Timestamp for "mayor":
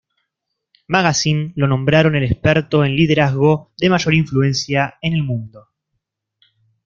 3.91-4.15